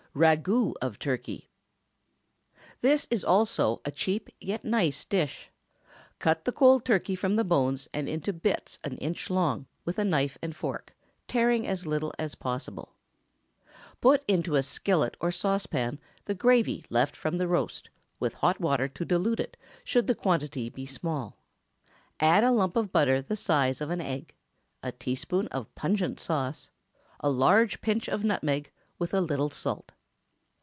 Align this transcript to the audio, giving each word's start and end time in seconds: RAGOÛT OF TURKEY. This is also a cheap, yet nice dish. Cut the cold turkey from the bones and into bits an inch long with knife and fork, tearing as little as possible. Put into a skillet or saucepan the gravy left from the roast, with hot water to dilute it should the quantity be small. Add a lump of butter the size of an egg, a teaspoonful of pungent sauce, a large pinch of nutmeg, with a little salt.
RAGOÛT 0.13 0.73
OF 0.81 0.99
TURKEY. 0.99 1.49
This 2.81 3.07
is 3.09 3.23
also 3.23 3.79
a 3.85 3.91
cheap, 3.91 4.27
yet 4.41 4.65
nice 4.65 5.05
dish. 5.05 5.49
Cut 6.19 6.43
the 6.43 6.51
cold 6.51 6.83
turkey 6.83 7.15
from 7.15 7.37
the 7.37 7.45
bones 7.45 7.87
and 7.93 8.09
into 8.09 8.33
bits 8.33 8.77
an 8.83 8.97
inch 8.97 9.29
long 9.29 9.67
with 9.85 9.97
knife 9.99 10.37
and 10.41 10.53
fork, 10.53 10.93
tearing 11.29 11.65
as 11.65 11.87
little 11.87 12.11
as 12.19 12.35
possible. 12.35 12.93
Put 14.01 14.25
into 14.27 14.55
a 14.55 14.63
skillet 14.63 15.15
or 15.21 15.31
saucepan 15.31 15.97
the 16.25 16.35
gravy 16.35 16.83
left 16.89 17.15
from 17.15 17.37
the 17.37 17.47
roast, 17.47 17.89
with 18.19 18.33
hot 18.33 18.59
water 18.59 18.89
to 18.89 19.05
dilute 19.05 19.39
it 19.39 19.55
should 19.85 20.07
the 20.07 20.13
quantity 20.13 20.67
be 20.69 20.85
small. 20.85 21.37
Add 22.19 22.43
a 22.43 22.51
lump 22.51 22.75
of 22.75 22.91
butter 22.91 23.21
the 23.21 23.37
size 23.37 23.79
of 23.79 23.89
an 23.89 24.01
egg, 24.01 24.33
a 24.83 24.91
teaspoonful 24.91 25.57
of 25.57 25.73
pungent 25.73 26.19
sauce, 26.19 26.69
a 27.21 27.29
large 27.29 27.79
pinch 27.79 28.09
of 28.09 28.25
nutmeg, 28.25 28.71
with 28.99 29.13
a 29.13 29.21
little 29.21 29.49
salt. 29.49 29.93